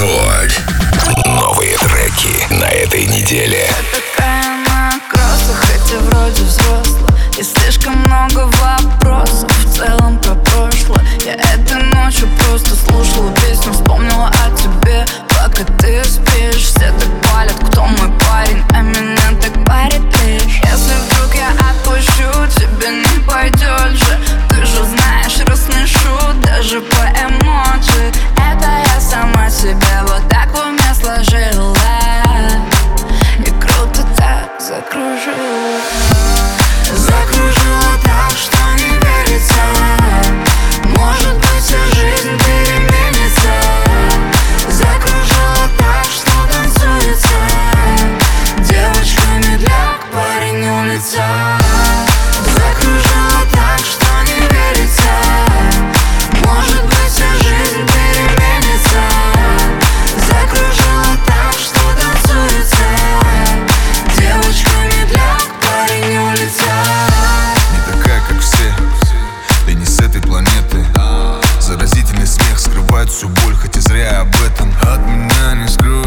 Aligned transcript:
Рекорд. 0.00 0.62
Новые 1.26 1.76
треки 1.76 2.54
на 2.54 2.64
этой 2.64 3.04
неделе. 3.04 3.68
Я 3.68 4.00
такая 4.00 4.56
на 4.66 4.92
кроссах, 5.10 5.56
хотя 5.56 5.98
вроде 5.98 6.42
взрослая. 6.42 7.10
И 7.38 7.42
слишком 7.42 7.96
много 7.98 8.50
вопросов 8.62 9.50
в 9.58 9.76
целом 9.76 10.18
про 10.18 10.34
прошлое. 10.36 11.04
Я 11.26 11.34
этой 11.34 11.82
ночью 11.82 12.28
просто 12.38 12.70
слышала. 12.70 12.89
боль, 73.44 73.54
хоть 73.54 73.76
и 73.76 73.80
зря 73.80 74.20
об 74.20 74.34
этом. 74.42 74.72
От 74.82 75.00
меня 75.06 75.54
не 75.54 75.68
скрою 75.68 75.99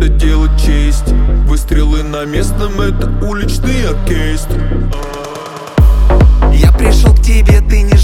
это 0.00 0.08
дело 0.08 0.48
честь. 0.58 1.12
Выстрелы 1.46 2.02
на 2.02 2.24
местном, 2.24 2.80
это 2.80 3.10
уличный 3.24 3.88
оркестр. 3.88 4.58
Я 6.52 6.72
пришел 6.72 7.14
к 7.14 7.20
тебе, 7.20 7.60
ты 7.60 7.82
не 7.82 7.96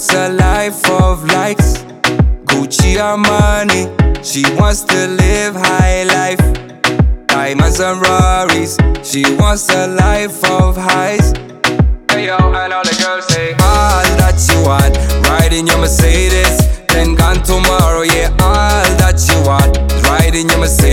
wants 0.00 0.14
a 0.14 0.28
life 0.30 0.90
of 0.90 1.24
likes. 1.24 1.84
Gucci 2.48 2.96
Armani. 2.96 3.84
She 4.24 4.42
wants 4.56 4.82
to 4.84 5.06
live 5.08 5.54
high 5.54 6.04
life. 6.04 6.40
Diamonds 7.26 7.80
and 7.80 8.00
Rarries. 8.00 8.78
She 9.02 9.22
wants 9.36 9.68
a 9.68 9.88
life 9.88 10.42
of 10.44 10.74
highs. 10.76 11.32
Hey 12.10 12.28
yo, 12.28 12.36
and 12.38 12.72
all 12.72 12.82
the 12.82 12.96
girls 13.04 13.26
say 13.26 13.52
all 13.52 14.02
that 14.16 14.40
you 14.48 14.64
want. 14.64 14.96
Riding 15.28 15.66
your 15.66 15.78
Mercedes, 15.78 16.56
then 16.88 17.14
gone 17.14 17.42
tomorrow. 17.42 18.00
Yeah, 18.00 18.30
all 18.40 18.96
that 18.96 19.20
you 19.28 19.38
want. 19.46 19.76
Riding 20.04 20.48
your 20.48 20.60
Mercedes. 20.60 20.89